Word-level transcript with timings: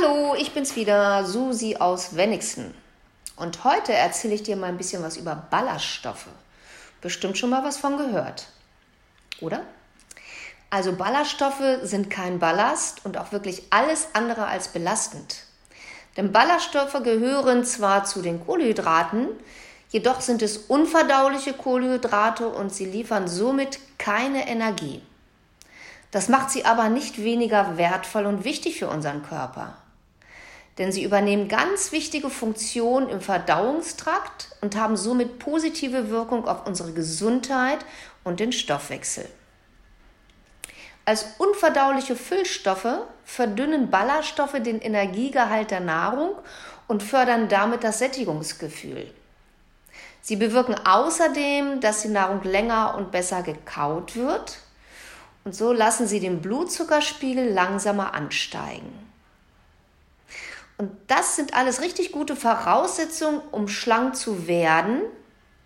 Hallo, 0.00 0.34
ich 0.38 0.52
bin's 0.52 0.76
wieder, 0.76 1.24
Susi 1.24 1.76
aus 1.76 2.14
Wenigsen. 2.16 2.74
Und 3.36 3.64
heute 3.64 3.92
erzähle 3.92 4.34
ich 4.34 4.42
dir 4.42 4.56
mal 4.56 4.68
ein 4.68 4.76
bisschen 4.76 5.02
was 5.02 5.16
über 5.16 5.34
Ballaststoffe. 5.50 6.28
Bestimmt 7.00 7.36
schon 7.36 7.50
mal 7.50 7.64
was 7.64 7.76
von 7.76 7.96
gehört. 7.96 8.46
Oder? 9.40 9.62
Also 10.70 10.92
Ballaststoffe 10.92 11.80
sind 11.82 12.08
kein 12.08 12.38
Ballast 12.38 13.04
und 13.04 13.18
auch 13.18 13.32
wirklich 13.32 13.64
alles 13.70 14.08
andere 14.12 14.46
als 14.46 14.68
belastend. 14.68 15.44
Denn 16.16 16.32
Ballaststoffe 16.32 17.02
gehören 17.02 17.64
zwar 17.64 18.04
zu 18.04 18.22
den 18.22 18.44
Kohlenhydraten, 18.44 19.28
jedoch 19.90 20.20
sind 20.20 20.42
es 20.42 20.56
unverdauliche 20.56 21.52
Kohlenhydrate 21.52 22.48
und 22.48 22.72
sie 22.72 22.86
liefern 22.86 23.28
somit 23.28 23.78
keine 23.98 24.48
Energie. 24.48 25.02
Das 26.10 26.28
macht 26.28 26.50
sie 26.50 26.64
aber 26.64 26.88
nicht 26.88 27.22
weniger 27.22 27.76
wertvoll 27.76 28.26
und 28.26 28.44
wichtig 28.44 28.78
für 28.78 28.88
unseren 28.88 29.22
Körper. 29.22 29.74
Denn 30.80 30.92
sie 30.92 31.04
übernehmen 31.04 31.46
ganz 31.46 31.92
wichtige 31.92 32.30
Funktionen 32.30 33.10
im 33.10 33.20
Verdauungstrakt 33.20 34.48
und 34.62 34.76
haben 34.76 34.96
somit 34.96 35.38
positive 35.38 36.08
Wirkung 36.08 36.48
auf 36.48 36.66
unsere 36.66 36.94
Gesundheit 36.94 37.80
und 38.24 38.40
den 38.40 38.50
Stoffwechsel. 38.50 39.28
Als 41.04 41.26
unverdauliche 41.36 42.16
Füllstoffe 42.16 42.96
verdünnen 43.26 43.90
Ballaststoffe 43.90 44.58
den 44.62 44.80
Energiegehalt 44.80 45.70
der 45.70 45.80
Nahrung 45.80 46.30
und 46.88 47.02
fördern 47.02 47.50
damit 47.50 47.84
das 47.84 47.98
Sättigungsgefühl. 47.98 49.12
Sie 50.22 50.36
bewirken 50.36 50.76
außerdem, 50.86 51.82
dass 51.82 52.00
die 52.00 52.08
Nahrung 52.08 52.42
länger 52.42 52.94
und 52.96 53.12
besser 53.12 53.42
gekaut 53.42 54.16
wird 54.16 54.60
und 55.44 55.54
so 55.54 55.74
lassen 55.74 56.06
sie 56.06 56.20
den 56.20 56.40
Blutzuckerspiegel 56.40 57.52
langsamer 57.52 58.14
ansteigen. 58.14 59.09
Und 60.80 60.92
das 61.08 61.36
sind 61.36 61.52
alles 61.52 61.82
richtig 61.82 62.10
gute 62.10 62.34
Voraussetzungen, 62.34 63.42
um 63.52 63.68
schlank 63.68 64.16
zu 64.16 64.46
werden 64.48 65.02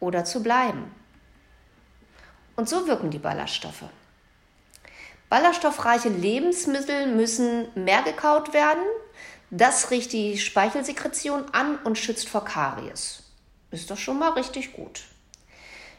oder 0.01 0.25
zu 0.25 0.43
bleiben. 0.43 0.93
Und 2.57 2.69
so 2.69 2.89
wirken 2.89 3.11
die 3.11 3.21
Ballaststoffe. 3.21 3.85
Ballaststoffreiche 5.31 6.09
Lebensmittel 6.09 7.07
müssen 7.15 7.69
mehr 7.77 8.03
gekaut 8.03 8.53
werden. 8.55 8.83
Das 9.53 9.93
riecht 9.93 10.13
die 10.13 10.37
Speichelsekretion 10.37 11.45
an 11.53 11.79
und 11.85 11.97
schützt 11.97 12.29
vor 12.29 12.45
Karies. 12.45 13.23
Ist 13.71 13.93
doch 13.93 13.99
schon 13.99 14.19
mal 14.19 14.33
richtig 14.33 14.73
gut. 14.73 15.05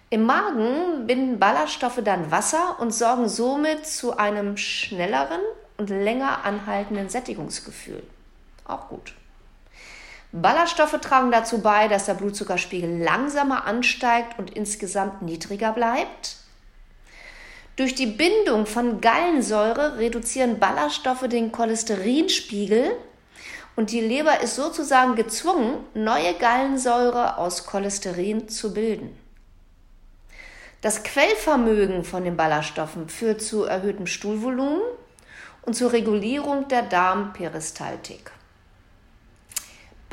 Im 0.10 0.24
Magen 0.24 1.08
binden 1.08 1.40
Ballaststoffe 1.40 2.02
dann 2.04 2.32
Wasser 2.32 2.82
und 2.82 2.94
sorgen 2.94 3.30
somit 3.30 3.88
zu 3.88 4.18
einem 4.18 4.58
schnelleren 4.58 5.40
und 5.78 5.90
länger 5.90 6.44
anhaltenden 6.44 7.08
Sättigungsgefühl. 7.08 8.04
Auch 8.66 8.90
gut. 8.90 9.14
Ballaststoffe 10.32 11.00
tragen 11.00 11.32
dazu 11.32 11.62
bei, 11.62 11.88
dass 11.88 12.06
der 12.06 12.16
Blutzuckerspiegel 12.16 13.02
langsamer 13.02 13.66
ansteigt 13.66 14.38
und 14.38 14.50
insgesamt 14.50 15.22
niedriger 15.22 15.72
bleibt. 15.72 16.38
Durch 17.78 17.96
die 17.96 18.06
Bindung 18.06 18.66
von 18.66 19.00
Gallensäure 19.00 19.98
reduzieren 19.98 20.60
Ballaststoffe 20.60 21.28
den 21.28 21.52
Cholesterinspiegel 21.52 22.92
und 23.76 23.92
die 23.92 24.02
Leber 24.02 24.42
ist 24.42 24.56
sozusagen 24.56 25.16
gezwungen, 25.16 25.78
neue 25.94 26.34
Gallensäure 26.34 27.38
aus 27.38 27.66
Cholesterin 27.66 28.50
zu 28.50 28.74
bilden. 28.74 29.18
Das 30.82 31.04
Quellvermögen 31.04 32.04
von 32.04 32.24
den 32.24 32.38
Ballaststoffen 32.38 33.10
führt 33.10 33.42
zu 33.42 33.64
erhöhtem 33.64 34.08
Stuhlvolumen 34.08 34.82
und 35.64 35.76
zur 35.76 35.94
Regulierung 35.94 36.68
der 36.68 36.84
Darmperistaltik. 36.84 38.32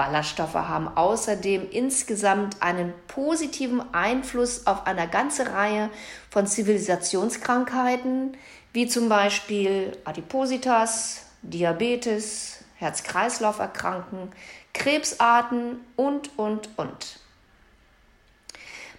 Ballaststoffe 0.02 0.54
haben 0.54 0.88
außerdem 0.88 1.70
insgesamt 1.70 2.60
einen 2.60 2.92
positiven 3.06 3.94
Einfluss 3.94 4.66
auf 4.66 4.84
eine 4.84 5.08
ganze 5.08 5.52
Reihe 5.52 5.90
von 6.28 6.48
Zivilisationskrankheiten, 6.48 8.36
wie 8.72 8.88
zum 8.88 9.08
Beispiel 9.08 9.96
Adipositas, 10.04 11.26
Diabetes, 11.42 12.64
Herz-Kreislauf-Erkranken, 12.78 14.32
Krebsarten 14.74 15.78
und, 15.94 16.36
und, 16.36 16.70
und. 16.76 17.20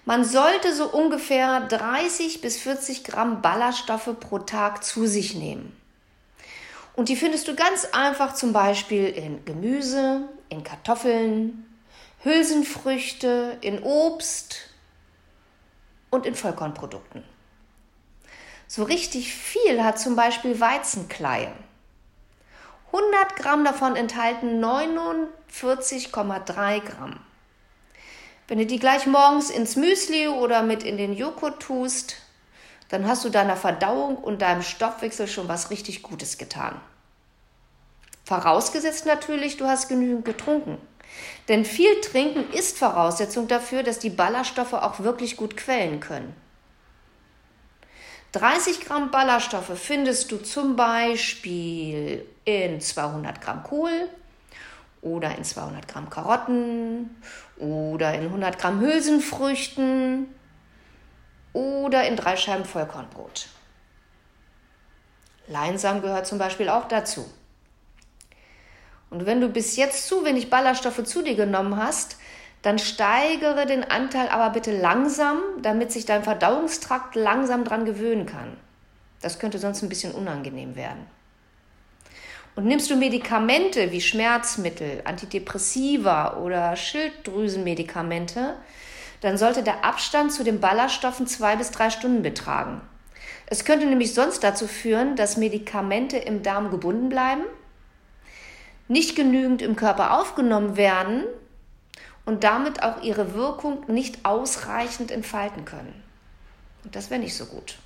Man 0.05 0.23
sollte 0.23 0.73
so 0.73 0.85
ungefähr 0.85 1.67
30 1.67 2.39
bis 2.39 2.59
40 2.59 3.03
Gramm 3.03 3.41
Ballaststoffe 3.41 4.17
pro 4.21 4.39
Tag 4.39 4.85
zu 4.85 5.05
sich 5.05 5.35
nehmen. 5.35 5.75
Und 6.95 7.09
die 7.09 7.17
findest 7.17 7.49
du 7.49 7.55
ganz 7.55 7.89
einfach 7.91 8.35
zum 8.35 8.53
Beispiel 8.53 9.07
in 9.07 9.43
Gemüse, 9.43 10.29
in 10.53 10.63
Kartoffeln, 10.63 11.65
Hülsenfrüchte, 12.23 13.57
in 13.61 13.83
Obst 13.83 14.69
und 16.09 16.25
in 16.25 16.33
Vollkornprodukten. 16.35 17.23
So 18.67 18.83
richtig 18.83 19.33
viel 19.33 19.83
hat 19.83 19.99
zum 19.99 20.15
Beispiel 20.15 20.57
Weizenkleie. 20.59 21.51
100 22.87 23.35
Gramm 23.35 23.63
davon 23.65 23.95
enthalten 23.95 24.63
49,3 24.63 26.79
Gramm. 26.81 27.19
Wenn 28.47 28.59
du 28.59 28.67
die 28.67 28.79
gleich 28.79 29.07
morgens 29.07 29.49
ins 29.49 29.75
Müsli 29.75 30.27
oder 30.27 30.61
mit 30.61 30.83
in 30.83 30.97
den 30.97 31.13
Joghurt 31.13 31.59
tust, 31.61 32.17
dann 32.89 33.07
hast 33.07 33.25
du 33.25 33.29
deiner 33.29 33.55
Verdauung 33.55 34.17
und 34.17 34.43
deinem 34.43 34.61
Stoffwechsel 34.61 35.27
schon 35.27 35.47
was 35.47 35.71
richtig 35.71 36.03
Gutes 36.03 36.37
getan. 36.37 36.79
Vorausgesetzt 38.23 39.05
natürlich, 39.05 39.57
du 39.57 39.65
hast 39.65 39.89
genügend 39.89 40.25
getrunken. 40.25 40.77
Denn 41.47 41.65
viel 41.65 42.01
Trinken 42.01 42.51
ist 42.53 42.77
Voraussetzung 42.77 43.47
dafür, 43.47 43.83
dass 43.83 43.99
die 43.99 44.09
Ballaststoffe 44.09 44.73
auch 44.73 44.99
wirklich 44.99 45.37
gut 45.37 45.57
quellen 45.57 45.99
können. 45.99 46.35
30 48.31 48.81
Gramm 48.81 49.11
Ballaststoffe 49.11 49.77
findest 49.77 50.31
du 50.31 50.37
zum 50.37 50.75
Beispiel 50.75 52.25
in 52.45 52.81
200 52.81 53.41
Gramm 53.41 53.63
Kohl, 53.63 54.09
oder 55.03 55.37
in 55.37 55.43
200 55.43 55.87
Gramm 55.87 56.09
Karotten 56.09 57.21
oder 57.57 58.13
in 58.13 58.23
100 58.23 58.57
Gramm 58.57 58.79
Hülsenfrüchten 58.79 60.27
oder 61.51 62.07
in 62.07 62.15
drei 62.15 62.35
Scheiben 62.37 62.65
Vollkornbrot. 62.65 63.47
Leinsamen 65.47 66.01
gehört 66.01 66.25
zum 66.25 66.37
Beispiel 66.37 66.69
auch 66.69 66.87
dazu. 66.87 67.29
Und 69.13 69.27
wenn 69.27 69.41
du 69.41 69.47
bis 69.47 69.75
jetzt 69.75 70.07
zu 70.07 70.25
wenig 70.25 70.49
Ballaststoffe 70.49 71.03
zu 71.03 71.21
dir 71.21 71.35
genommen 71.35 71.77
hast, 71.77 72.17
dann 72.63 72.79
steigere 72.79 73.67
den 73.67 73.83
Anteil 73.83 74.27
aber 74.29 74.49
bitte 74.49 74.75
langsam, 74.75 75.37
damit 75.61 75.91
sich 75.91 76.05
dein 76.05 76.23
Verdauungstrakt 76.23 77.13
langsam 77.13 77.63
dran 77.63 77.85
gewöhnen 77.85 78.25
kann. 78.25 78.57
Das 79.21 79.37
könnte 79.37 79.59
sonst 79.59 79.83
ein 79.83 79.89
bisschen 79.89 80.13
unangenehm 80.13 80.75
werden. 80.75 81.05
Und 82.55 82.65
nimmst 82.65 82.89
du 82.89 82.95
Medikamente 82.95 83.91
wie 83.91 84.01
Schmerzmittel, 84.01 85.01
Antidepressiva 85.05 86.37
oder 86.37 86.75
Schilddrüsenmedikamente, 86.75 88.55
dann 89.21 89.37
sollte 89.37 89.61
der 89.61 89.85
Abstand 89.85 90.33
zu 90.33 90.43
den 90.43 90.59
Ballaststoffen 90.59 91.27
zwei 91.27 91.55
bis 91.55 91.69
drei 91.69 91.91
Stunden 91.91 92.23
betragen. 92.23 92.81
Es 93.45 93.63
könnte 93.63 93.85
nämlich 93.85 94.15
sonst 94.15 94.43
dazu 94.43 94.67
führen, 94.67 95.15
dass 95.15 95.37
Medikamente 95.37 96.17
im 96.17 96.41
Darm 96.41 96.71
gebunden 96.71 97.09
bleiben, 97.09 97.43
nicht 98.87 99.15
genügend 99.15 99.61
im 99.61 99.75
Körper 99.75 100.19
aufgenommen 100.19 100.77
werden 100.77 101.23
und 102.25 102.43
damit 102.43 102.83
auch 102.83 103.01
ihre 103.01 103.33
Wirkung 103.33 103.85
nicht 103.91 104.25
ausreichend 104.25 105.11
entfalten 105.11 105.65
können. 105.65 106.03
Und 106.83 106.95
das 106.95 107.09
wäre 107.09 107.19
nicht 107.19 107.35
so 107.35 107.45
gut. 107.45 107.77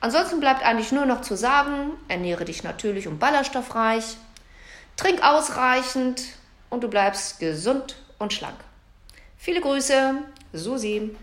Ansonsten 0.00 0.40
bleibt 0.40 0.64
eigentlich 0.64 0.92
nur 0.92 1.06
noch 1.06 1.20
zu 1.20 1.36
sagen, 1.36 1.92
ernähre 2.08 2.44
dich 2.44 2.62
natürlich 2.62 3.08
und 3.08 3.18
ballaststoffreich, 3.18 4.16
trink 4.96 5.22
ausreichend 5.22 6.22
und 6.70 6.82
du 6.82 6.88
bleibst 6.88 7.40
gesund 7.40 7.96
und 8.18 8.32
schlank. 8.32 8.56
Viele 9.36 9.60
Grüße, 9.60 10.14
Susi. 10.52 11.16